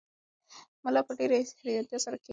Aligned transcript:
ملا 0.83 1.01
په 1.07 1.13
ډېرې 1.17 1.37
حیرانتیا 1.61 1.99
سره 2.05 2.15
کښېناست. 2.21 2.29